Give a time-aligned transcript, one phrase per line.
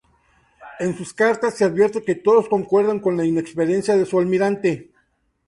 [0.79, 4.89] En sus cartas se advierte que todos concuerdan en la inexperiencia de su almirante.